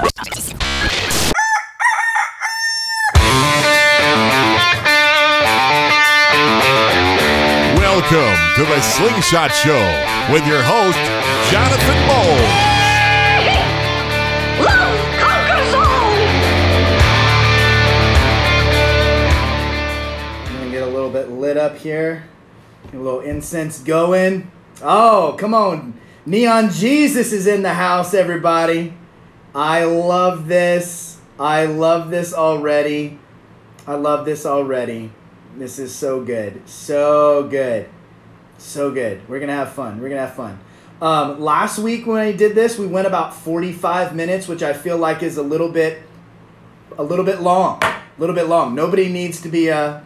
[0.00, 0.16] Welcome
[8.56, 9.84] to the Slingshot Show
[10.32, 10.96] with your host,
[11.50, 12.38] Jonathan Moe.
[20.46, 22.24] I'm gonna get a little bit lit up here.
[22.94, 24.50] A little incense going.
[24.82, 25.92] Oh, come on.
[26.24, 28.94] Neon Jesus is in the house, everybody.
[29.54, 31.18] I love this.
[31.38, 33.18] I love this already.
[33.86, 35.10] I love this already.
[35.56, 36.68] This is so good.
[36.68, 37.88] So good.
[38.58, 39.28] So good.
[39.28, 40.00] We're going to have fun.
[40.00, 40.60] We're going to have fun.
[41.02, 44.98] Um, last week when I did this, we went about 45 minutes, which I feel
[44.98, 46.02] like is a little bit
[46.98, 47.82] a little bit long.
[47.82, 48.74] A little bit long.
[48.74, 50.00] Nobody needs to be uh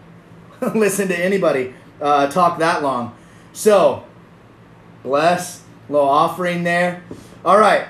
[0.74, 3.16] listen to anybody uh, talk that long.
[3.52, 4.04] So,
[5.02, 5.62] bless.
[5.88, 7.02] Little offering there.
[7.44, 7.86] All right.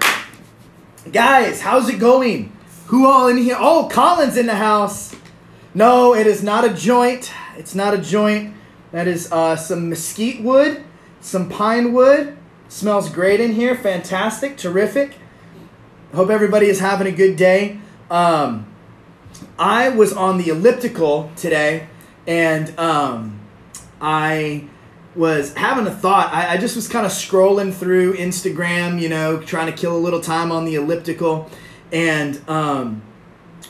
[1.13, 2.51] Guys, how's it going?
[2.87, 3.57] Who all in here?
[3.59, 5.15] Oh, Colin's in the house.
[5.74, 7.30] No, it is not a joint.
[7.59, 8.55] It's not a joint.
[8.91, 10.83] That is uh, some mesquite wood,
[11.21, 12.37] some pine wood.
[12.69, 13.77] Smells great in here.
[13.77, 14.57] Fantastic.
[14.57, 15.16] Terrific.
[16.15, 17.80] Hope everybody is having a good day.
[18.11, 18.66] Um,
[19.59, 21.87] I was on the elliptical today
[22.27, 23.41] and um,
[24.01, 24.68] I
[25.15, 26.32] was having a thought.
[26.32, 29.98] I, I just was kind of scrolling through Instagram, you know, trying to kill a
[29.98, 31.51] little time on the elliptical.
[31.93, 33.02] And um,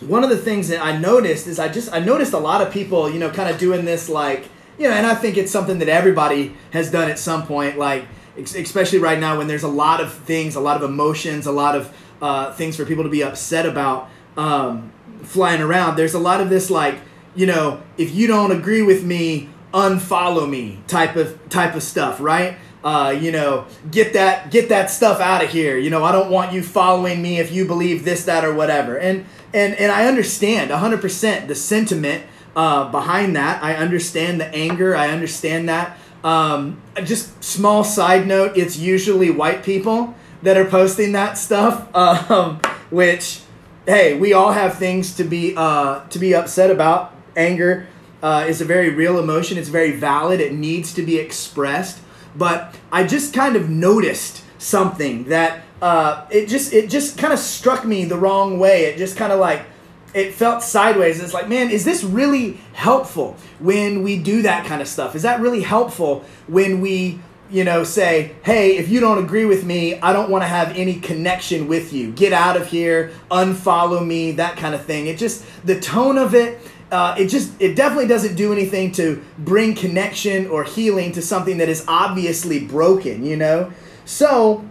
[0.00, 2.72] one of the things that I noticed is I just I noticed a lot of
[2.72, 5.78] people, you know, kind of doing this like, you know, and I think it's something
[5.78, 8.04] that everybody has done at some point, like
[8.36, 11.76] especially right now when there's a lot of things, a lot of emotions, a lot
[11.76, 14.92] of uh, things for people to be upset about um,
[15.22, 15.96] flying around.
[15.96, 16.98] There's a lot of this like,
[17.36, 22.20] you know, if you don't agree with me, unfollow me type of type of stuff,
[22.20, 22.56] right?
[22.84, 25.76] Uh, you know, get that get that stuff out of here.
[25.76, 28.96] You know, I don't want you following me if you believe this, that, or whatever.
[28.96, 33.62] And and and I understand 100% the sentiment uh, behind that.
[33.62, 34.96] I understand the anger.
[34.96, 35.98] I understand that.
[36.22, 42.60] Um, just small side note: it's usually white people that are posting that stuff, um,
[42.90, 43.40] which
[43.86, 47.12] hey, we all have things to be uh, to be upset about.
[47.36, 47.88] Anger
[48.24, 49.58] uh, is a very real emotion.
[49.58, 50.40] It's very valid.
[50.40, 52.00] It needs to be expressed.
[52.34, 57.38] But I just kind of noticed something that uh, it just it just kind of
[57.38, 58.86] struck me the wrong way.
[58.86, 59.66] It just kind of like
[60.14, 61.22] it felt sideways.
[61.22, 65.14] It's like, man, is this really helpful when we do that kind of stuff?
[65.14, 67.20] Is that really helpful when we
[67.50, 70.76] you know, say, hey, if you don't agree with me, I don't want to have
[70.76, 72.10] any connection with you.
[72.12, 75.06] Get out of here, unfollow me, that kind of thing.
[75.06, 76.58] It just, the tone of it,
[76.90, 81.58] uh, it just, it definitely doesn't do anything to bring connection or healing to something
[81.58, 83.72] that is obviously broken, you know?
[84.04, 84.64] So,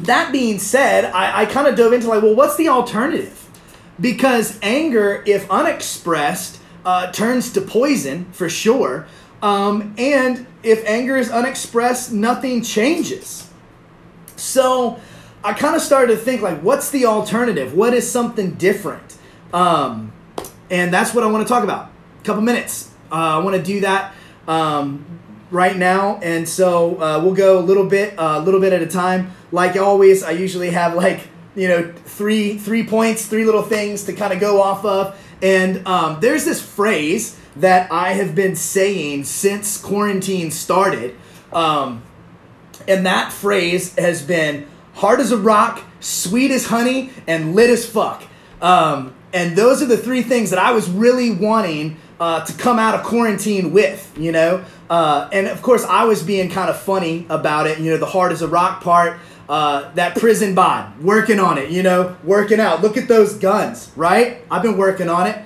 [0.00, 3.48] that being said, I, I kind of dove into like, well, what's the alternative?
[4.00, 9.06] Because anger, if unexpressed, uh, turns to poison for sure.
[9.42, 13.48] Um, and if anger is unexpressed, nothing changes.
[14.36, 15.00] So
[15.44, 17.74] I kind of started to think like, what's the alternative?
[17.74, 19.16] What is something different?
[19.52, 20.12] Um,
[20.70, 21.90] and that's what I want to talk about.
[22.20, 22.90] A couple minutes.
[23.10, 24.14] Uh, I want to do that
[24.46, 28.72] um, right now, and so uh, we'll go a little bit, a uh, little bit
[28.72, 29.32] at a time.
[29.50, 34.12] Like always, I usually have like you know three three points, three little things to
[34.12, 35.18] kind of go off of.
[35.40, 41.16] And um, there's this phrase that I have been saying since quarantine started.
[41.52, 42.02] Um,
[42.86, 47.86] and that phrase has been hard as a rock, sweet as honey, and lit as
[47.86, 48.22] fuck.
[48.60, 52.78] Um, and those are the three things that I was really wanting uh, to come
[52.78, 54.64] out of quarantine with, you know?
[54.88, 58.06] Uh, and of course, I was being kind of funny about it, you know, the
[58.06, 59.20] hard as a rock part.
[59.48, 62.82] Uh, that prison bod, working on it, you know, working out.
[62.82, 64.44] Look at those guns, right?
[64.50, 65.42] I've been working on it.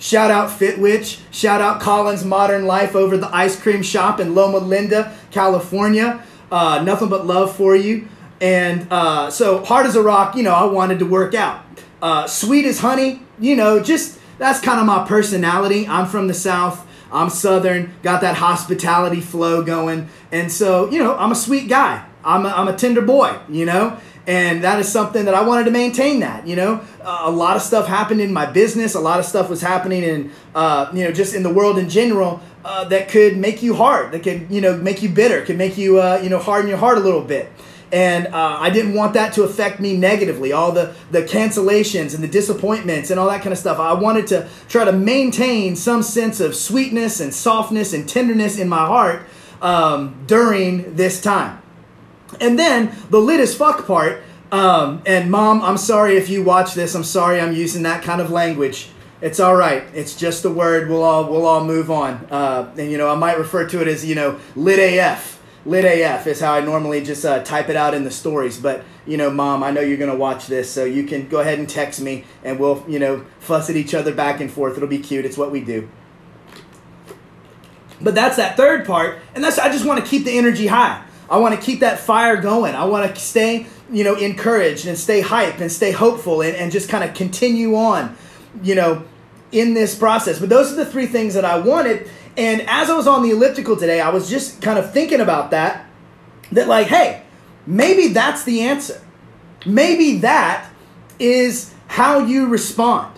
[0.00, 1.20] Shout out Fitwitch.
[1.30, 6.24] Shout out Collins Modern Life over the ice cream shop in Loma Linda, California.
[6.50, 8.08] Uh, nothing but love for you.
[8.40, 11.62] And uh, so, hard as a rock, you know, I wanted to work out.
[12.00, 15.86] Uh, sweet as honey, you know, just that's kind of my personality.
[15.86, 16.86] I'm from the South.
[17.12, 20.08] I'm Southern, got that hospitality flow going.
[20.32, 22.06] And so, you know, I'm a sweet guy.
[22.24, 23.98] I'm a, I'm a tender boy, you know?
[24.30, 26.20] And that is something that I wanted to maintain.
[26.20, 28.94] That you know, uh, a lot of stuff happened in my business.
[28.94, 31.88] A lot of stuff was happening in uh, you know just in the world in
[31.88, 34.12] general uh, that could make you hard.
[34.12, 35.44] That could you know make you bitter.
[35.44, 37.50] Could make you uh, you know harden your heart a little bit.
[37.92, 40.52] And uh, I didn't want that to affect me negatively.
[40.52, 43.80] All the the cancellations and the disappointments and all that kind of stuff.
[43.80, 48.68] I wanted to try to maintain some sense of sweetness and softness and tenderness in
[48.68, 49.22] my heart
[49.60, 51.60] um, during this time.
[52.40, 54.22] And then the lit as fuck part,
[54.52, 56.96] Um, and mom, I'm sorry if you watch this.
[56.96, 58.88] I'm sorry I'm using that kind of language.
[59.20, 59.84] It's all right.
[59.94, 60.88] It's just a word.
[60.88, 62.26] We'll all we'll all move on.
[62.30, 65.40] Uh, and you know, I might refer to it as you know, lit AF.
[65.66, 68.58] Lit AF is how I normally just uh, type it out in the stories.
[68.58, 71.58] But you know, mom, I know you're gonna watch this, so you can go ahead
[71.60, 74.76] and text me, and we'll you know fuss at each other back and forth.
[74.76, 75.24] It'll be cute.
[75.24, 75.88] It's what we do.
[78.00, 81.04] But that's that third part, and that's I just want to keep the energy high.
[81.30, 82.74] I want to keep that fire going.
[82.74, 86.72] I want to stay, you know, encouraged and stay hype and stay hopeful and, and
[86.72, 88.16] just kind of continue on,
[88.62, 89.04] you know,
[89.52, 90.40] in this process.
[90.40, 92.10] But those are the three things that I wanted.
[92.36, 95.52] And as I was on the elliptical today, I was just kind of thinking about
[95.52, 95.86] that.
[96.52, 97.22] That, like, hey,
[97.64, 99.00] maybe that's the answer.
[99.64, 100.68] Maybe that
[101.20, 103.16] is how you respond.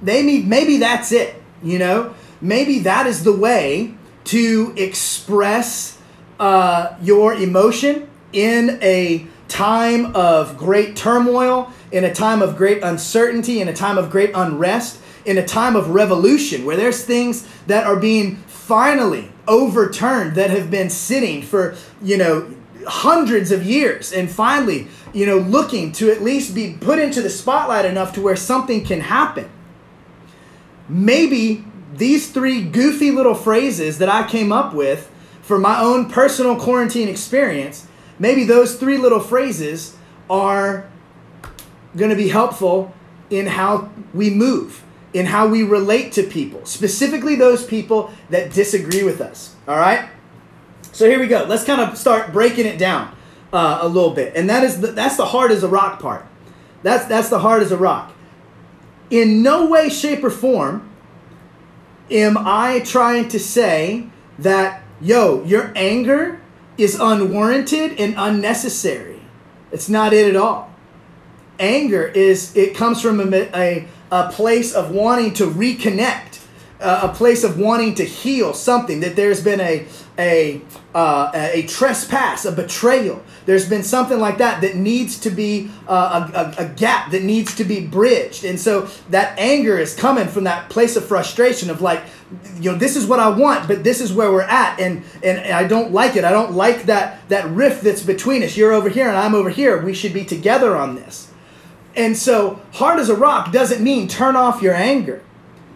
[0.00, 2.14] Maybe, maybe that's it, you know?
[2.40, 3.94] Maybe that is the way
[4.24, 5.97] to express
[6.38, 13.60] uh, your emotion in a time of great turmoil, in a time of great uncertainty,
[13.60, 17.86] in a time of great unrest, in a time of revolution where there's things that
[17.86, 22.54] are being finally overturned that have been sitting for, you know,
[22.86, 27.30] hundreds of years and finally, you know, looking to at least be put into the
[27.30, 29.48] spotlight enough to where something can happen.
[30.88, 31.64] Maybe
[31.94, 35.10] these three goofy little phrases that I came up with
[35.48, 37.86] for my own personal quarantine experience,
[38.18, 39.96] maybe those three little phrases
[40.28, 40.86] are
[41.96, 42.92] going to be helpful
[43.30, 44.84] in how we move,
[45.14, 49.56] in how we relate to people, specifically those people that disagree with us.
[49.66, 50.10] All right?
[50.92, 51.44] So here we go.
[51.44, 53.16] Let's kind of start breaking it down
[53.50, 54.34] uh, a little bit.
[54.36, 56.26] And that is the, that's the hard as a rock part.
[56.82, 58.12] That's that's the hard as a rock.
[59.08, 60.90] In no way, shape, or form
[62.10, 64.08] am I trying to say
[64.38, 66.40] that, yo, your anger
[66.76, 69.20] is unwarranted and unnecessary?
[69.72, 70.74] It's not it at all.
[71.58, 76.37] Anger is, it comes from a, a, a place of wanting to reconnect,
[76.80, 79.86] a place of wanting to heal something, that there's been a,
[80.16, 80.60] a,
[80.94, 83.22] uh, a trespass, a betrayal.
[83.46, 87.22] There's been something like that that needs to be uh, a, a, a, gap that
[87.22, 88.44] needs to be bridged.
[88.44, 92.02] And so that anger is coming from that place of frustration of like,
[92.60, 94.78] you know, this is what I want, but this is where we're at.
[94.78, 96.24] And, and I don't like it.
[96.24, 98.56] I don't like that, that rift that's between us.
[98.56, 99.82] You're over here and I'm over here.
[99.82, 101.30] We should be together on this.
[101.96, 105.22] And so hard as a rock doesn't mean turn off your anger.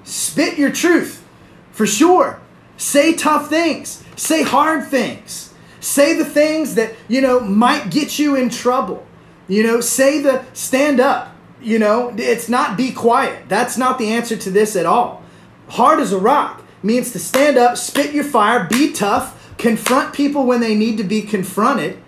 [0.05, 1.25] Spit your truth
[1.71, 2.41] for sure.
[2.77, 5.53] Say tough things Say hard things.
[5.81, 9.05] Say the things that, you know, might get you in trouble.
[9.49, 11.35] You know, say the stand up.
[11.61, 13.49] You know, it's not be quiet.
[13.49, 15.23] That's not the answer to this at all.
[15.69, 20.45] Hard as a rock means to stand up, spit your fire, be tough, confront people
[20.45, 22.01] when they need to be confronted.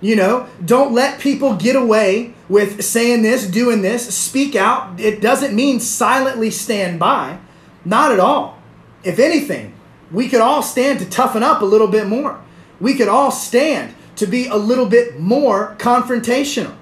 [0.00, 5.00] You know, don't let people get away with saying this, doing this, speak out.
[5.00, 7.38] It doesn't mean silently stand by.
[7.84, 8.60] Not at all.
[9.02, 9.72] If anything,
[10.10, 12.40] we could all stand to toughen up a little bit more.
[12.80, 16.74] We could all stand to be a little bit more confrontational.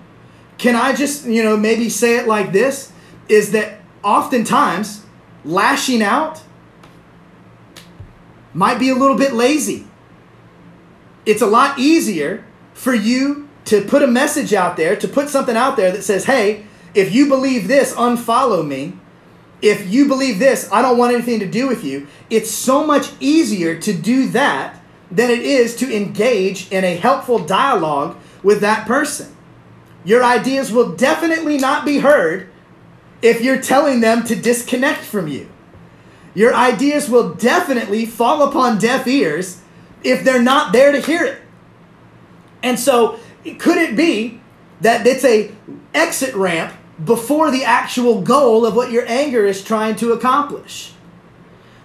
[0.58, 2.92] Can I just, you know, maybe say it like this
[3.28, 5.04] is that oftentimes
[5.44, 6.42] lashing out
[8.52, 9.86] might be a little bit lazy.
[11.26, 12.44] It's a lot easier
[12.74, 16.26] for you to put a message out there, to put something out there that says,
[16.26, 18.98] hey, if you believe this, unfollow me
[19.64, 22.06] if you believe this, I don't want anything to do with you.
[22.28, 24.78] It's so much easier to do that
[25.10, 29.34] than it is to engage in a helpful dialogue with that person.
[30.04, 32.50] Your ideas will definitely not be heard
[33.22, 35.48] if you're telling them to disconnect from you.
[36.34, 39.62] Your ideas will definitely fall upon deaf ears
[40.02, 41.40] if they're not there to hear it.
[42.64, 43.20] And so,
[43.58, 44.40] could it be
[44.80, 45.52] that it's a
[45.94, 50.92] exit ramp before the actual goal of what your anger is trying to accomplish.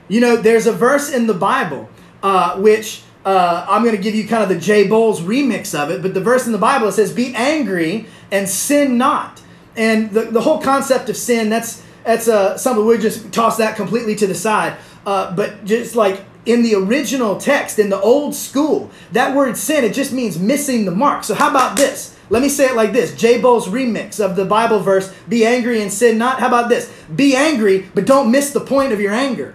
[0.07, 1.89] You know, there's a verse in the Bible
[2.21, 5.91] uh, which uh, I'm going to give you kind of the J Bowles remix of
[5.91, 9.41] it, but the verse in the Bible says, "Be angry and sin not."
[9.75, 13.75] And the, the whole concept of sin that's that's uh, something we just toss that
[13.75, 14.77] completely to the side.
[15.05, 19.83] Uh, but just like in the original text, in the old school, that word sin
[19.83, 21.23] it just means missing the mark.
[21.23, 22.17] So how about this?
[22.31, 25.79] Let me say it like this J Bowles remix of the Bible verse, be angry
[25.79, 26.39] and sin not.
[26.39, 26.91] How about this?
[27.15, 29.53] Be angry, but don't miss the point of your anger.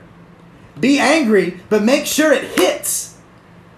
[0.78, 3.16] Be angry, but make sure it hits.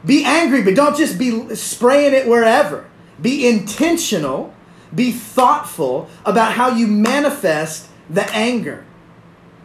[0.04, 2.87] Be angry, but don't just be spraying it wherever.
[3.20, 4.52] Be intentional,
[4.94, 8.85] be thoughtful about how you manifest the anger.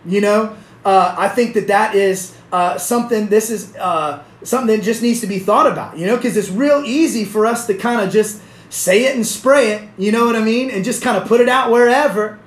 [0.05, 4.84] You know, uh, I think that that is uh, something, this is uh, something that
[4.84, 7.74] just needs to be thought about, you know, because it's real easy for us to
[7.74, 10.70] kind of just say it and spray it, you know what I mean?
[10.70, 12.39] And just kind of put it out wherever.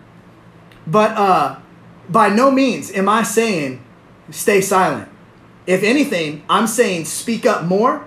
[0.86, 1.58] But uh,
[2.08, 3.82] by no means am I saying
[4.30, 5.08] stay silent.
[5.66, 8.06] If anything, I'm saying speak up more,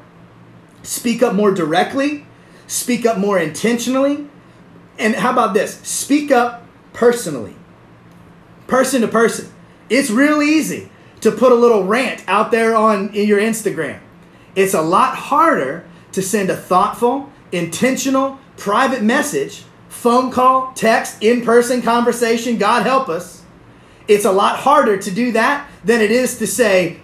[0.84, 2.26] speak up more directly,
[2.68, 4.28] speak up more intentionally.
[5.00, 5.80] And how about this?
[5.80, 6.64] Speak up
[6.94, 7.56] personally,
[8.68, 9.52] person to person.
[9.90, 10.90] It's real easy
[11.22, 14.00] to put a little rant out there on your Instagram.
[14.56, 21.44] It's a lot harder to send a thoughtful, intentional, private message, phone call, text, in
[21.44, 23.44] person conversation, God help us.
[24.08, 27.00] It's a lot harder to do that than it is to say,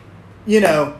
[0.45, 0.97] you know,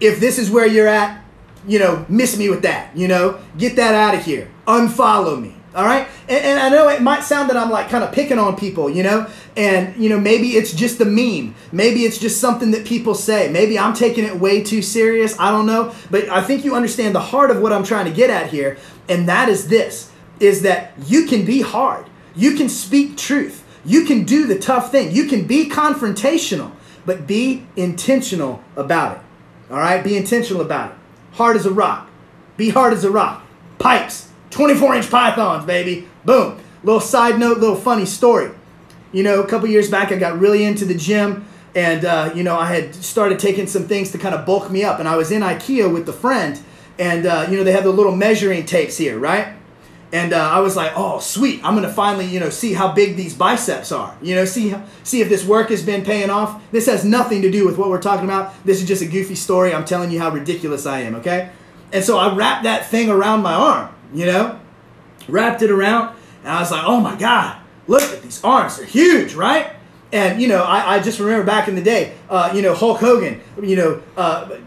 [0.00, 1.22] if this is where you're at,
[1.66, 5.57] you know, miss me with that, you know, get that out of here, unfollow me.
[5.74, 6.08] All right.
[6.28, 8.88] And, and, I know it might sound that I'm like kind of picking on people,
[8.88, 11.54] you know, and, you know, maybe it's just a meme.
[11.72, 13.50] Maybe it's just something that people say.
[13.50, 15.38] Maybe I'm taking it way too serious.
[15.38, 15.94] I don't know.
[16.10, 18.78] But I think you understand the heart of what I'm trying to get at here.
[19.08, 20.10] And that is this
[20.40, 22.06] is that you can be hard.
[22.34, 23.64] You can speak truth.
[23.84, 25.12] You can do the tough thing.
[25.12, 26.72] You can be confrontational,
[27.04, 29.22] but be intentional about it.
[29.70, 30.02] All right?
[30.02, 30.98] Be intentional about it.
[31.32, 32.08] Hard as a rock.
[32.56, 33.44] Be hard as a rock.
[33.78, 34.27] Pipes.
[34.50, 36.08] 24 inch pythons, baby.
[36.24, 36.58] Boom.
[36.82, 38.50] Little side note, little funny story.
[39.12, 42.42] You know, a couple years back, I got really into the gym and, uh, you
[42.42, 44.98] know, I had started taking some things to kind of bulk me up.
[44.98, 46.60] And I was in IKEA with the friend
[46.98, 49.54] and, uh, you know, they have the little measuring tapes here, right?
[50.12, 51.62] And uh, I was like, oh, sweet.
[51.62, 54.16] I'm going to finally, you know, see how big these biceps are.
[54.22, 54.74] You know, see,
[55.04, 56.62] see if this work has been paying off.
[56.72, 58.54] This has nothing to do with what we're talking about.
[58.64, 59.74] This is just a goofy story.
[59.74, 61.50] I'm telling you how ridiculous I am, okay?
[61.92, 64.60] And so I wrapped that thing around my arm, you know?
[65.28, 66.16] Wrapped it around.
[66.42, 68.76] And I was like, oh my God, look at these arms.
[68.76, 69.72] They're huge, right?
[70.12, 72.98] And, you know, I, I just remember back in the day, uh, you know, Hulk
[73.00, 74.58] Hogan, you know, uh,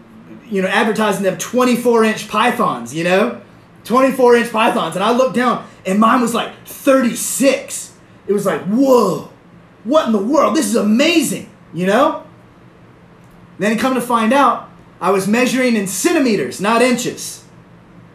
[0.46, 3.40] you know, advertising them 24 inch pythons, you know?
[3.84, 4.94] 24 inch pythons.
[4.94, 7.96] And I looked down and mine was like 36.
[8.26, 9.30] It was like, whoa,
[9.84, 10.54] what in the world?
[10.54, 12.24] This is amazing, you know?
[13.58, 14.68] Then come to find out,
[15.00, 17.44] I was measuring in centimeters, not inches.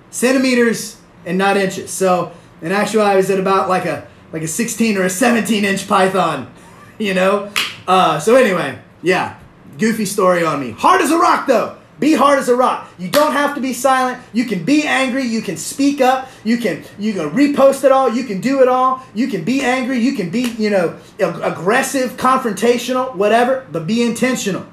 [0.09, 1.91] Centimeters and not inches.
[1.91, 2.31] So
[2.61, 5.87] in actuality, I was at about like a like a 16 or a 17 inch
[5.87, 6.51] python,
[6.97, 7.51] you know?
[7.87, 9.39] Uh, so anyway, yeah,
[9.77, 10.71] goofy story on me.
[10.71, 11.77] Hard as a rock though.
[11.99, 12.87] Be hard as a rock.
[12.99, 14.21] You don't have to be silent.
[14.31, 15.23] You can be angry.
[15.23, 16.29] You can speak up.
[16.43, 18.13] You can you can repost it all.
[18.13, 19.03] You can do it all.
[19.15, 19.97] You can be angry.
[19.97, 23.65] You can be you know aggressive, confrontational, whatever.
[23.71, 24.67] But be intentional.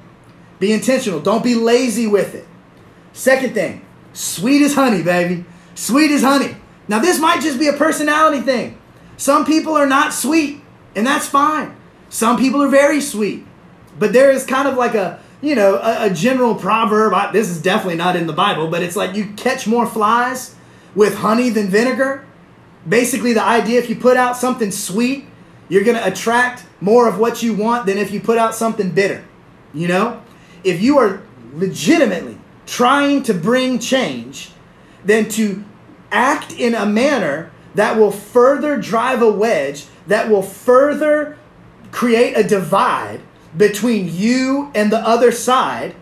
[0.59, 1.19] Be intentional.
[1.19, 2.47] Don't be lazy with it.
[3.13, 3.83] Second thing,
[4.13, 5.45] sweet as honey, baby.
[5.75, 6.57] Sweet as honey.
[6.87, 8.79] Now this might just be a personality thing.
[9.17, 10.61] Some people are not sweet,
[10.95, 11.75] and that's fine.
[12.09, 13.45] Some people are very sweet,
[13.99, 17.13] but there is kind of like a you know, a, a general proverb.
[17.13, 20.55] I, this is definitely not in the Bible, but it's like you catch more flies
[20.95, 22.25] with honey than vinegar.
[22.87, 25.25] Basically, the idea if you put out something sweet,
[25.69, 28.91] you're going to attract more of what you want than if you put out something
[28.91, 29.23] bitter.
[29.73, 30.21] You know?
[30.63, 31.21] If you are
[31.53, 34.51] legitimately trying to bring change,
[35.05, 35.63] then to
[36.11, 41.37] act in a manner that will further drive a wedge, that will further
[41.91, 43.21] create a divide
[43.55, 45.95] between you and the other side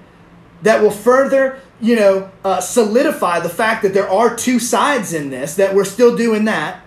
[0.64, 5.30] that will further you know uh, solidify the fact that there are two sides in
[5.30, 6.84] this that we're still doing that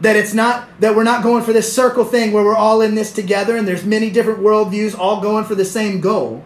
[0.00, 2.94] that it's not that we're not going for this circle thing where we're all in
[2.94, 6.44] this together and there's many different worldviews all going for the same goal.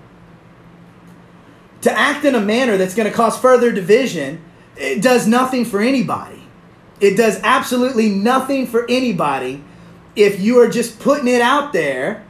[1.83, 4.43] To act in a manner that's going to cause further division
[4.77, 6.43] it does nothing for anybody
[7.03, 9.63] it does absolutely nothing for anybody
[10.15, 12.25] if you are just putting it out there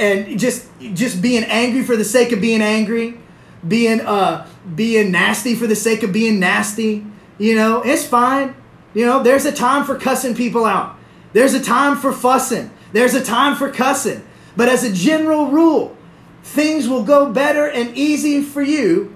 [0.00, 3.18] and just just being angry for the sake of being angry,
[3.66, 7.06] being uh being nasty for the sake of being nasty.
[7.38, 8.56] You know, it's fine.
[8.94, 10.96] You know, there's a time for cussing people out.
[11.32, 12.72] There's a time for fussing.
[12.92, 14.26] There's a time for cussing.
[14.56, 15.96] But as a general rule,
[16.42, 19.15] things will go better and easy for you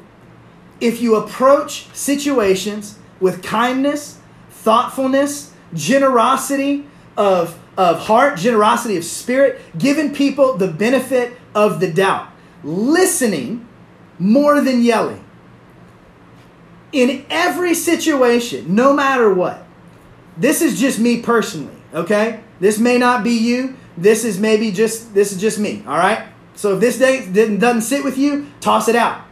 [0.81, 4.19] if you approach situations with kindness,
[4.51, 12.29] thoughtfulness, generosity of of heart, generosity of spirit, giving people the benefit of the doubt,
[12.63, 13.67] listening
[14.19, 15.25] more than yelling.
[16.93, 19.67] In every situation, no matter what,
[20.37, 22.41] this is just me personally, okay?
[22.59, 23.77] This may not be you.
[23.97, 26.27] This is maybe just this is just me, all right?
[26.57, 29.23] So if this day didn't doesn't sit with you, toss it out.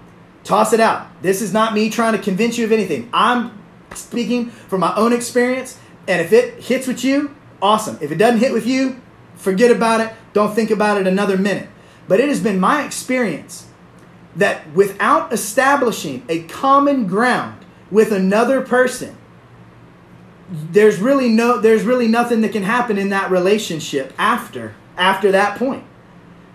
[0.49, 1.07] Toss it out.
[1.21, 3.11] This is not me trying to convince you of anything.
[3.13, 3.63] I'm
[3.95, 5.79] speaking from my own experience,
[6.09, 7.99] and if it hits with you, awesome.
[8.01, 8.99] If it doesn't hit with you,
[9.35, 10.11] forget about it.
[10.33, 11.69] Don't think about it another minute.
[12.09, 13.67] But it has been my experience
[14.37, 19.19] that without establishing a common ground with another person,
[20.51, 25.59] there's really no there's really nothing that can happen in that relationship after after that
[25.59, 25.85] point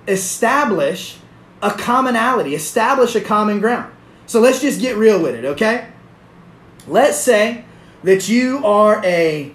[0.08, 1.20] establish
[1.64, 3.92] a commonality establish a common ground.
[4.28, 5.88] So let's just get real with it okay?
[6.88, 7.66] Let's say
[8.04, 9.54] that you are a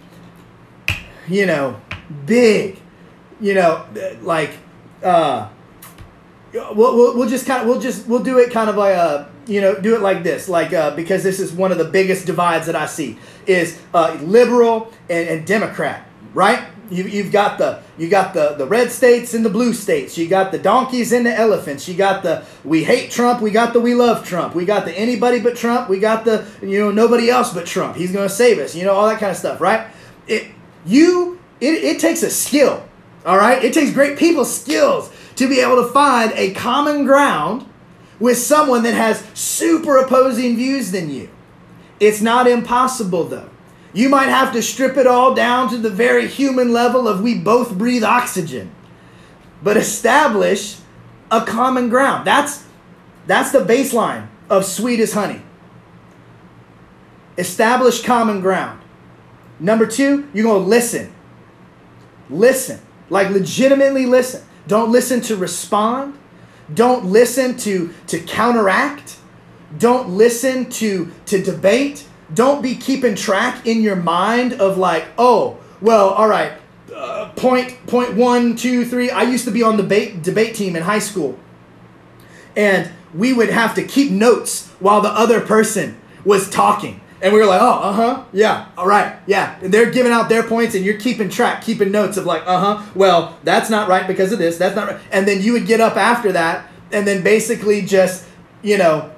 [1.29, 1.81] you know
[2.25, 2.81] big
[3.41, 3.87] you know
[4.23, 4.50] like
[5.03, 5.49] uh
[6.53, 9.31] we'll, we'll, we'll just kind of we'll just we'll do it kind of like a
[9.47, 12.27] you know do it like this like uh, because this is one of the biggest
[12.27, 17.83] divides that i see is uh, liberal and, and democrat right you, you've got the
[17.97, 20.16] you got the, the red states and the blue states.
[20.16, 21.88] You got the donkeys and the elephants.
[21.88, 24.54] You got the we hate trump we got the we love trump.
[24.54, 27.97] We got the anybody but trump we got the you know nobody else but trump.
[27.97, 29.88] He's to save us you know all that kind of stuff right?
[30.26, 30.49] It
[30.87, 32.88] you it, it takes a skill
[33.26, 33.62] all right?
[33.62, 37.66] It takes great people skills to be able to find a common ground
[38.18, 41.28] with someone that has super opposing views than you.
[42.00, 43.50] It's not impossible though.
[43.92, 47.38] You might have to strip it all down to the very human level of we
[47.38, 48.71] both breathe oxygen.
[49.62, 50.76] But establish
[51.30, 52.26] a common ground.
[52.26, 52.64] That's
[53.26, 55.42] that's the baseline of sweet as honey.
[57.37, 58.80] Establish common ground.
[59.61, 61.12] Number 2, you're going to listen.
[62.30, 62.80] Listen.
[63.11, 64.42] Like legitimately listen.
[64.66, 66.18] Don't listen to respond.
[66.73, 69.18] Don't listen to, to counteract.
[69.78, 72.08] Don't listen to, to debate.
[72.32, 76.52] Don't be keeping track in your mind of like, oh, well, all right,
[76.94, 79.11] uh, point, point one, two, three.
[79.11, 81.38] I used to be on the debate, debate team in high school.
[82.56, 87.00] And we would have to keep notes while the other person was talking.
[87.20, 89.58] And we were like, oh, uh huh, yeah, all right, yeah.
[89.61, 92.76] And they're giving out their points, and you're keeping track, keeping notes of like, uh
[92.76, 95.00] huh, well, that's not right because of this, that's not right.
[95.11, 98.25] And then you would get up after that, and then basically just,
[98.62, 99.11] you know,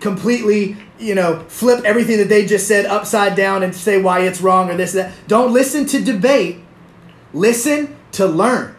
[0.00, 4.40] completely, you know, flip everything that they just said upside down and say why it's
[4.40, 5.12] wrong or this, that.
[5.28, 6.58] Don't listen to debate,
[7.32, 8.76] listen to learn.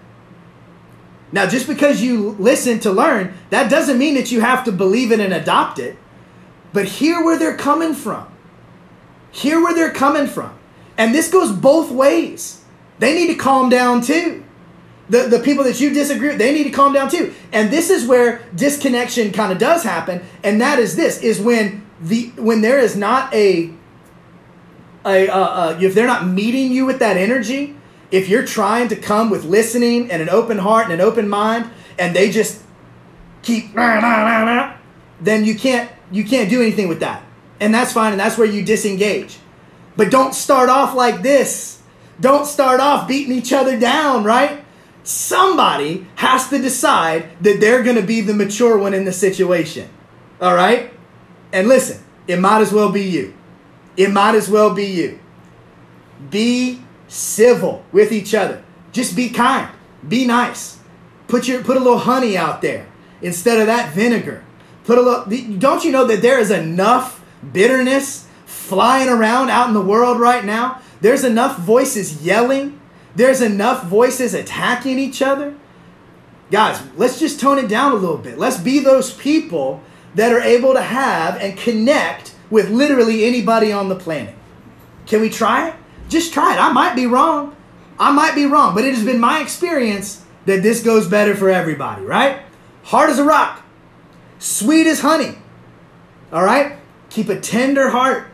[1.32, 5.12] Now, just because you listen to learn, that doesn't mean that you have to believe
[5.12, 5.98] it and adopt it.
[6.74, 8.28] But hear where they're coming from.
[9.32, 10.58] Hear where they're coming from.
[10.98, 12.64] And this goes both ways.
[13.00, 14.41] They need to calm down too.
[15.12, 17.34] The, the people that you disagree with, they need to calm down too.
[17.52, 20.24] And this is where disconnection kind of does happen.
[20.42, 23.74] And that is this is when the when there is not a
[25.06, 27.76] a uh, uh, if they're not meeting you with that energy,
[28.10, 31.70] if you're trying to come with listening and an open heart and an open mind,
[32.00, 32.64] and they just
[33.42, 33.76] keep
[35.20, 37.24] then you can't you can't do anything with that.
[37.60, 39.38] And that's fine, and that's where you disengage.
[39.96, 41.82] But don't start off like this.
[42.20, 44.64] Don't start off beating each other down, right?
[45.04, 49.90] Somebody has to decide that they're going to be the mature one in the situation.
[50.40, 50.94] All right?
[51.52, 53.34] And listen, it might as well be you.
[53.98, 55.20] It might as well be you.
[56.30, 58.64] Be civil with each other.
[58.92, 59.70] Just be kind.
[60.08, 60.80] Be nice.
[61.28, 62.88] Put your put a little honey out there
[63.22, 64.44] instead of that vinegar.
[64.84, 65.58] Put a little.
[65.58, 70.44] Don't you know that there is enough bitterness flying around out in the world right
[70.44, 70.82] now?
[71.00, 72.81] There's enough voices yelling.
[73.16, 75.56] There's enough voices attacking each other.
[76.50, 78.38] Guys, let's just tone it down a little bit.
[78.38, 79.82] Let's be those people
[80.16, 84.36] that are able to have and connect with literally anybody on the planet.
[85.06, 85.76] Can we try it?
[86.10, 86.60] Just try it.
[86.60, 87.56] I might be wrong.
[87.98, 91.50] I might be wrong, but it has been my experience that this goes better for
[91.50, 92.42] everybody, right?
[92.84, 93.64] Hard as a rock,
[94.40, 95.38] sweet as honey.
[96.34, 96.78] All right?
[97.10, 98.28] Keep a tender heart.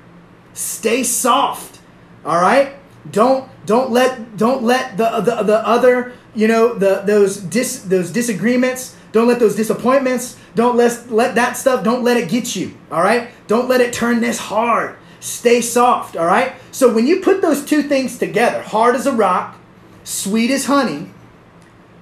[0.53, 1.79] Stay soft.
[2.25, 2.75] All right?
[3.12, 8.12] Don't don't let don't let the the, the other, you know, the those dis those
[8.12, 12.77] disagreements, don't let those disappointments, don't let let that stuff, don't let it get you.
[12.91, 13.29] All right?
[13.47, 14.97] Don't let it turn this hard.
[15.19, 16.53] Stay soft, all right?
[16.71, 19.57] So when you put those two things together, hard as a rock,
[20.03, 21.12] sweet as honey,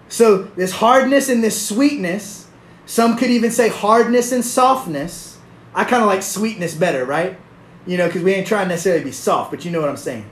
[0.09, 2.47] so this hardness and this sweetness,
[2.85, 5.39] some could even say hardness and softness.
[5.73, 7.39] I kind of like sweetness better, right?
[7.87, 9.97] You know, because we ain't trying necessarily to be soft, but you know what I'm
[9.97, 10.25] saying.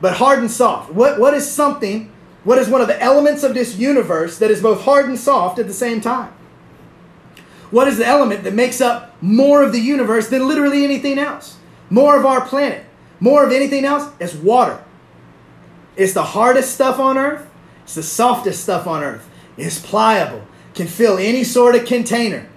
[0.00, 0.92] But hard and soft.
[0.92, 2.12] What, what is something,
[2.44, 5.58] what is one of the elements of this universe that is both hard and soft
[5.58, 6.32] at the same time?
[7.70, 11.58] What is the element that makes up more of the universe than literally anything else?
[11.90, 12.84] More of our planet,
[13.20, 14.82] more of anything else is water.
[15.96, 17.48] It's the hardest stuff on earth,
[17.82, 19.28] it's the softest stuff on earth.
[19.56, 22.48] It's pliable, can fill any sort of container.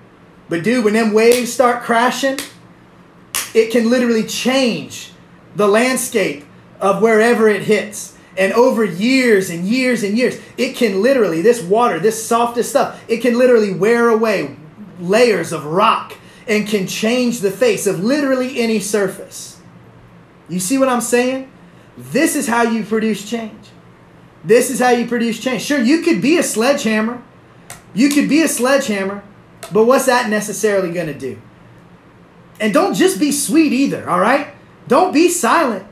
[0.47, 2.37] But dude, when them waves start crashing,
[3.53, 5.11] it can literally change
[5.55, 6.45] the landscape
[6.81, 8.17] of wherever it hits.
[8.37, 13.01] And over years and years and years, it can literally, this water, this softest stuff,
[13.07, 14.57] it can literally wear away
[14.99, 16.17] layers of rock
[16.47, 19.61] and can change the face of literally any surface.
[20.49, 21.51] You see what I'm saying?
[21.97, 23.69] This is how you produce change.
[24.43, 25.61] This is how you produce change.
[25.61, 27.21] Sure, you could be a sledgehammer.
[27.93, 29.23] You could be a sledgehammer,
[29.71, 31.39] but what's that necessarily going to do?
[32.59, 34.53] And don't just be sweet either, all right?
[34.87, 35.85] Don't be silent.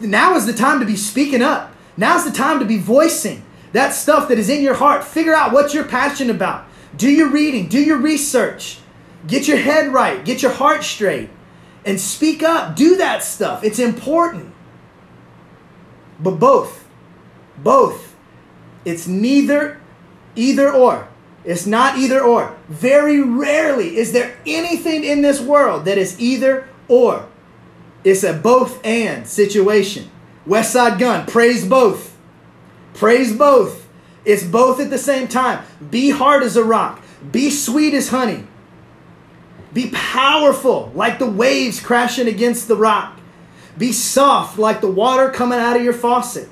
[0.00, 1.74] Now is the time to be speaking up.
[1.96, 5.04] Now's the time to be voicing that stuff that is in your heart.
[5.04, 6.66] Figure out what you're passionate about.
[6.96, 8.78] Do your reading, do your research.
[9.26, 11.28] Get your head right, get your heart straight,
[11.84, 12.76] and speak up.
[12.76, 13.64] Do that stuff.
[13.64, 14.54] It's important.
[16.20, 16.88] But both,
[17.58, 18.16] both.
[18.84, 19.80] It's neither
[20.34, 21.08] either or.
[21.44, 22.56] It's not either or.
[22.68, 27.28] Very rarely is there anything in this world that is either or.
[28.04, 30.10] It's a both and situation.
[30.46, 32.16] West Side Gun, praise both.
[32.94, 33.88] Praise both.
[34.24, 35.64] It's both at the same time.
[35.90, 37.02] Be hard as a rock.
[37.30, 38.46] Be sweet as honey.
[39.72, 43.18] Be powerful like the waves crashing against the rock.
[43.76, 46.48] Be soft like the water coming out of your faucet.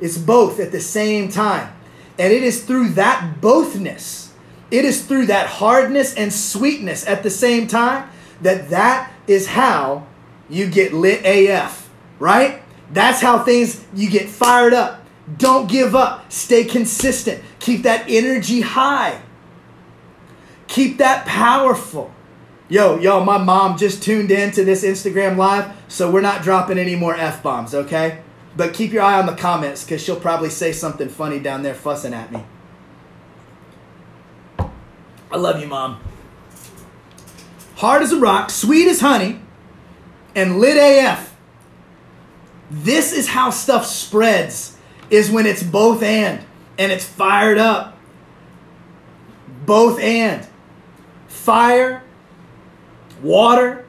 [0.00, 1.72] It's both at the same time.
[2.18, 4.30] And it is through that bothness,
[4.70, 8.08] it is through that hardness and sweetness at the same time
[8.40, 10.06] that that is how
[10.52, 11.88] you get lit AF,
[12.18, 12.62] right?
[12.92, 15.04] That's how things, you get fired up.
[15.38, 16.30] Don't give up.
[16.30, 17.42] Stay consistent.
[17.58, 19.22] Keep that energy high.
[20.68, 22.12] Keep that powerful.
[22.68, 26.78] Yo, yo, my mom just tuned in to this Instagram live, so we're not dropping
[26.78, 28.20] any more F bombs, okay?
[28.56, 31.74] But keep your eye on the comments because she'll probably say something funny down there
[31.74, 32.44] fussing at me.
[35.30, 35.98] I love you, mom.
[37.76, 39.41] Hard as a rock, sweet as honey,
[40.34, 41.36] and lit AF.
[42.70, 44.76] This is how stuff spreads,
[45.10, 46.44] is when it's both and,
[46.78, 47.98] and it's fired up.
[49.66, 50.46] Both and.
[51.28, 52.02] Fire,
[53.22, 53.84] water,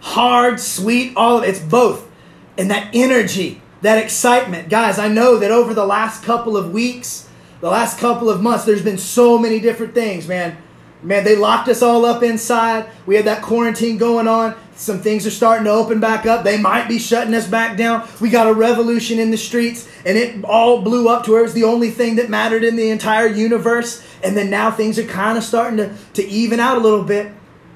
[0.00, 1.50] hard, sweet, all of it.
[1.50, 2.10] It's both.
[2.58, 4.68] And that energy that excitement.
[4.68, 7.28] Guys, I know that over the last couple of weeks,
[7.60, 10.56] the last couple of months, there's been so many different things, man.
[11.02, 12.88] Man, they locked us all up inside.
[13.06, 14.56] We had that quarantine going on.
[14.76, 16.44] Some things are starting to open back up.
[16.44, 18.06] They might be shutting us back down.
[18.20, 21.44] We got a revolution in the streets, and it all blew up to where it
[21.44, 24.06] was the only thing that mattered in the entire universe.
[24.22, 27.32] And then now things are kind of starting to, to even out a little bit.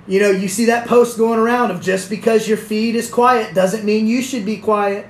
[0.07, 3.55] You know, you see that post going around of just because your feed is quiet
[3.55, 5.07] doesn't mean you should be quiet.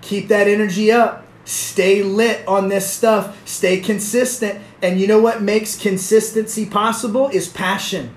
[0.00, 1.24] Keep that energy up.
[1.44, 3.40] Stay lit on this stuff.
[3.46, 4.60] Stay consistent.
[4.82, 8.16] And you know what makes consistency possible is passion.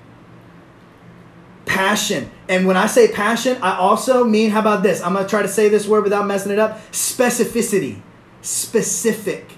[1.78, 2.28] Passion.
[2.48, 5.00] And when I say passion, I also mean, how about this?
[5.00, 8.00] I'm going to try to say this word without messing it up specificity.
[8.42, 9.52] Specific.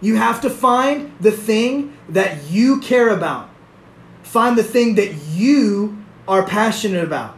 [0.00, 3.50] You have to find the thing that you care about.
[4.22, 7.36] Find the thing that you are passionate about.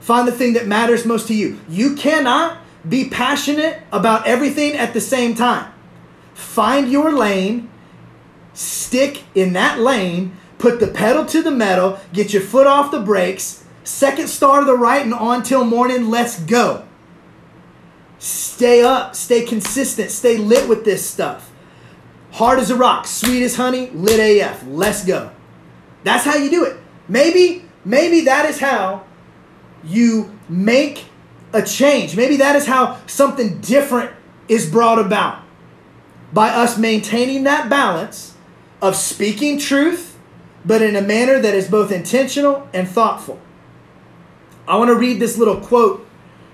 [0.00, 1.60] Find the thing that matters most to you.
[1.68, 2.56] You cannot
[2.88, 5.70] be passionate about everything at the same time.
[6.32, 7.68] Find your lane,
[8.54, 13.00] stick in that lane, put the pedal to the metal, get your foot off the
[13.00, 16.84] brakes, second star to the right and on till morning, let's go.
[18.18, 21.50] Stay up, stay consistent, stay lit with this stuff.
[22.32, 24.64] Hard as a rock, sweet as honey, lit AF.
[24.66, 25.30] Let's go.
[26.04, 26.76] That's how you do it.
[27.08, 29.04] Maybe, maybe that is how
[29.84, 31.06] you make
[31.52, 32.16] a change.
[32.16, 34.10] Maybe that is how something different
[34.48, 35.42] is brought about
[36.32, 38.34] by us maintaining that balance
[38.82, 40.17] of speaking truth,
[40.64, 43.40] but in a manner that is both intentional and thoughtful.
[44.66, 46.06] I want to read this little quote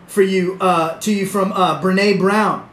[0.06, 2.68] for you uh, to you from uh, Brene Brown.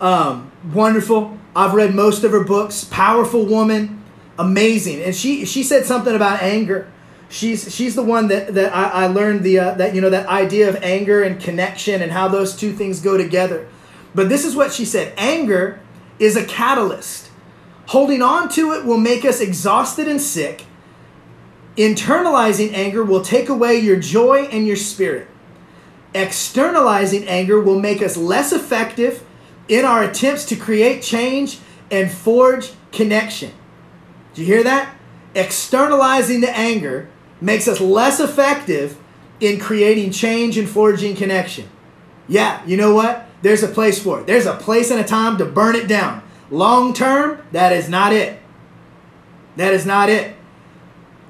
[0.00, 1.38] Um, wonderful.
[1.54, 2.84] I've read most of her books.
[2.84, 4.02] Powerful woman,
[4.38, 5.02] amazing.
[5.02, 6.90] And she she said something about anger
[7.32, 10.26] she's she's the one that that I, I learned the uh, that you know that
[10.26, 13.66] idea of anger and connection and how those two things go together.
[14.14, 15.80] But this is what she said: anger
[16.18, 17.30] is a catalyst.
[17.86, 20.66] Holding on to it will make us exhausted and sick.
[21.76, 25.28] Internalizing anger will take away your joy and your spirit.
[26.14, 29.24] Externalizing anger will make us less effective
[29.68, 31.58] in our attempts to create change
[31.90, 33.52] and forge connection.
[34.34, 34.94] Do you hear that?
[35.34, 37.08] Externalizing the anger
[37.40, 38.98] makes us less effective
[39.40, 41.68] in creating change and forging connection.
[42.28, 43.26] Yeah, you know what?
[43.42, 44.26] There's a place for it.
[44.26, 46.22] There's a place and a time to burn it down.
[46.50, 48.40] Long term, that is not it.
[49.56, 50.36] That is not it.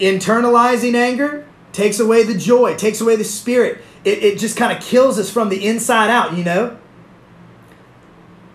[0.01, 3.83] Internalizing anger takes away the joy, takes away the spirit.
[4.05, 6.79] It, it just kind of kills us from the inside out, you know?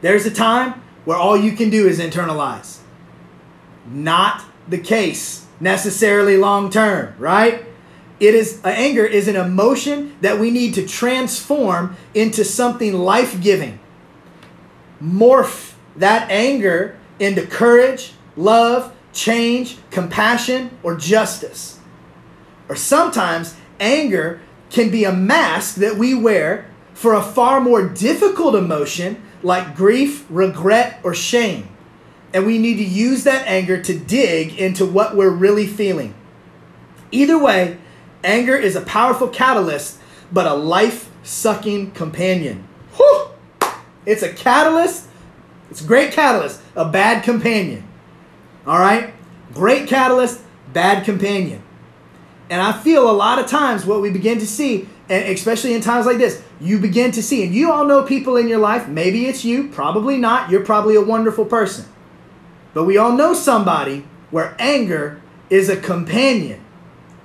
[0.02, 2.80] There's a time where all you can do is internalize.
[3.90, 7.66] Not the case necessarily long term, right?
[8.20, 13.80] It is anger is an emotion that we need to transform into something life-giving.
[15.02, 15.67] Morph
[15.98, 21.80] that anger into courage, love, change, compassion, or justice.
[22.70, 28.56] Or sometimes anger can be a mask that we wear for a far more difficult
[28.56, 31.70] emotion like grief, regret, or shame.
[32.34, 36.14] And we need to use that anger to dig into what we're really feeling.
[37.12, 37.78] Either way,
[38.24, 40.00] anger is a powerful catalyst,
[40.32, 42.68] but a life sucking companion.
[42.98, 43.28] Whew!
[44.06, 45.07] It's a catalyst,
[45.70, 47.88] it's a great catalyst, a bad companion.
[48.66, 49.14] All right?
[49.54, 50.42] Great catalyst,
[50.74, 51.62] bad companion.
[52.50, 55.82] And I feel a lot of times what we begin to see, and especially in
[55.82, 58.88] times like this, you begin to see, and you all know people in your life,
[58.88, 61.86] maybe it's you, probably not, you're probably a wonderful person.
[62.74, 66.64] But we all know somebody where anger is a companion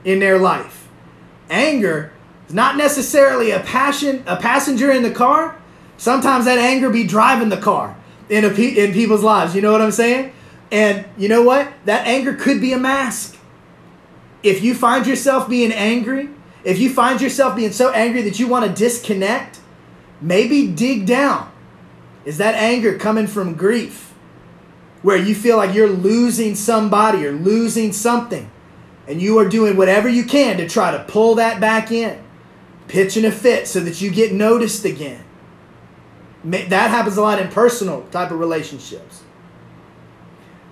[0.05, 0.89] in their life.
[1.51, 2.13] Anger
[2.49, 5.61] is not necessarily a passion, a passenger in the car.
[5.97, 7.97] Sometimes that anger be driving the car
[8.29, 9.55] in a in people's lives.
[9.55, 10.33] You know what I'm saying?
[10.71, 11.73] And you know what?
[11.85, 13.39] That anger could be a mask.
[14.43, 16.31] If you find yourself being angry,
[16.65, 19.61] if you find yourself being so angry that you want to disconnect,
[20.21, 21.51] maybe dig down.
[22.25, 24.15] Is that anger coming from grief?
[25.03, 28.49] Where you feel like you're losing somebody or losing something,
[29.09, 32.23] and you are doing whatever you can to try to pull that back in,
[32.87, 35.25] pitching a fit so that you get noticed again.
[36.45, 39.23] That happens a lot in personal type of relationships.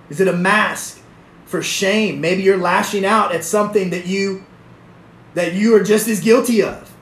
[0.09, 1.01] Is it a mask
[1.45, 2.19] for shame?
[2.19, 4.45] Maybe you're lashing out at something that you
[5.33, 6.93] that you are just as guilty of.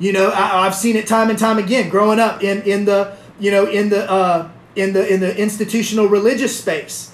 [0.00, 3.16] You know, I, have seen it time and time again growing up in in the
[3.38, 7.12] you know in the uh, in the in the institutional religious space.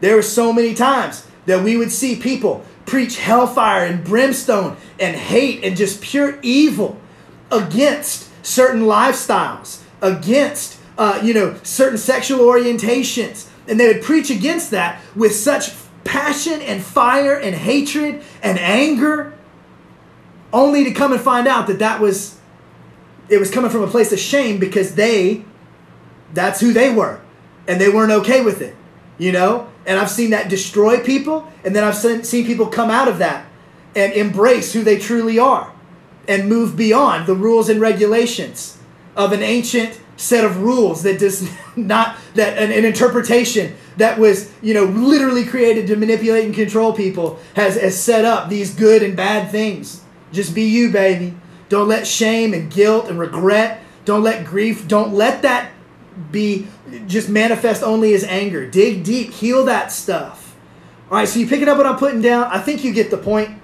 [0.00, 5.16] There were so many times that we would see people preach hellfire and brimstone and
[5.16, 7.00] hate and just pure evil
[7.50, 14.70] against certain lifestyles, against uh, you know certain sexual orientations, and they would preach against
[14.70, 15.72] that with such
[16.04, 19.32] passion and fire and hatred and anger,
[20.52, 22.38] only to come and find out that that was,
[23.28, 25.44] it was coming from a place of shame because they,
[26.32, 27.20] that's who they were.
[27.66, 28.76] And they weren't okay with it,
[29.18, 29.68] you know?
[29.86, 33.46] And I've seen that destroy people, and then I've seen people come out of that
[33.96, 35.72] and embrace who they truly are
[36.28, 38.78] and move beyond the rules and regulations
[39.16, 44.52] of an ancient set of rules that does not that an, an, interpretation that was
[44.62, 49.02] you know literally created to manipulate and control people has, has set up these good
[49.02, 50.02] and bad things.
[50.32, 51.34] Just be you baby.
[51.68, 55.70] Don't let shame and guilt and regret don't let grief don't let that
[56.30, 56.68] be
[57.06, 58.68] just manifest only as anger.
[58.68, 60.56] Dig deep heal that stuff.
[61.10, 62.44] All right so you picking up what i'm putting down?
[62.44, 63.60] I think you get the point.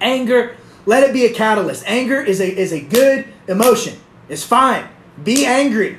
[0.00, 0.56] Anger
[0.86, 1.84] let it be a catalyst.
[1.86, 3.98] Anger is a is a good emotion
[4.30, 4.88] it's fine
[5.22, 5.98] be angry,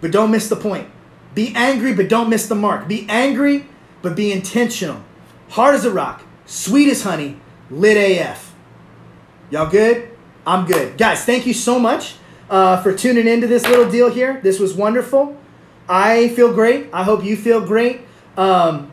[0.00, 0.88] but don't miss the point.
[1.34, 2.88] Be angry, but don't miss the mark.
[2.88, 3.66] Be angry,
[4.02, 5.02] but be intentional.
[5.50, 7.38] Hard as a rock, sweet as honey,
[7.70, 8.54] lit AF.
[9.50, 10.10] Y'all good?
[10.46, 10.96] I'm good.
[10.96, 12.14] Guys, thank you so much
[12.48, 14.40] uh, for tuning into this little deal here.
[14.42, 15.36] This was wonderful.
[15.88, 16.88] I feel great.
[16.92, 18.00] I hope you feel great.
[18.36, 18.90] Um,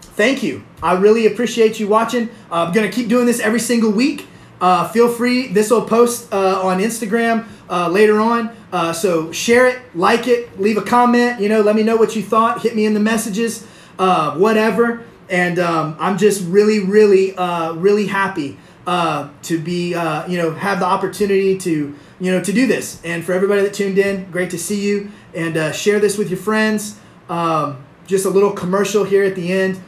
[0.00, 0.64] thank you.
[0.82, 2.28] I really appreciate you watching.
[2.50, 4.26] Uh, I'm going to keep doing this every single week.
[4.60, 5.48] Uh, feel free.
[5.48, 8.54] This will post uh, on Instagram uh, later on.
[8.72, 11.40] Uh, so share it, like it, leave a comment.
[11.40, 12.62] You know, let me know what you thought.
[12.62, 13.66] Hit me in the messages,
[13.98, 15.04] uh, whatever.
[15.28, 20.86] And um, I'm just really, really, uh, really happy to be, you know, have the
[20.86, 23.00] opportunity to, you know, to do this.
[23.04, 25.12] And for everybody that tuned in, great to see you.
[25.34, 26.98] And share this with your friends.
[27.28, 29.80] Um, just a little commercial here at the end.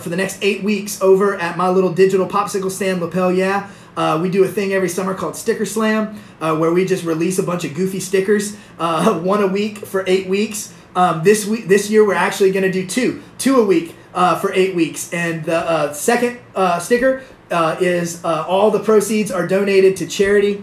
[0.00, 3.68] for the next eight weeks over at my little digital popsicle stand, Lapel Yeah.
[3.98, 7.40] Uh, we do a thing every summer called Sticker Slam, uh, where we just release
[7.40, 10.72] a bunch of goofy stickers, uh, one a week for eight weeks.
[10.94, 14.38] Um, this week, this year, we're actually going to do two, two a week uh,
[14.38, 15.12] for eight weeks.
[15.12, 20.62] And the uh, second uh, sticker is all the proceeds are donated to charity,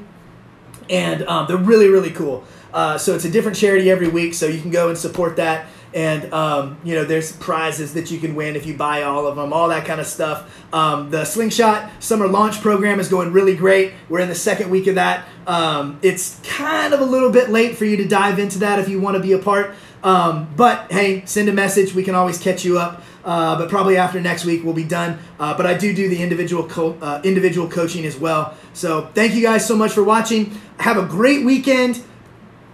[0.89, 2.45] and um, they're really, really cool.
[2.71, 6.31] so it's a different charity every week, so you can go and support that and
[6.33, 9.53] um, you know there's prizes that you can win if you buy all of them
[9.53, 10.51] all that kind of stuff.
[10.73, 13.93] Um, the slingshot summer launch program is going really great.
[14.09, 15.25] We're in the second week of that.
[15.47, 18.89] Um, it's kind of a little bit late for you to dive into that if
[18.89, 19.73] you want to be a part.
[20.03, 21.95] Um, but hey send a message.
[21.95, 23.01] We can always catch you up.
[23.23, 25.17] Uh, but probably after next week we'll be done.
[25.39, 28.55] Uh, but i do do the individual co- uh, individual coaching as well.
[28.73, 30.59] So thank you guys so much for watching.
[30.79, 32.03] Have a great weekend.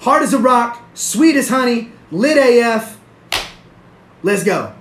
[0.02, 2.98] Hard as a rock sweet as honey lit af
[4.24, 4.74] Let's go.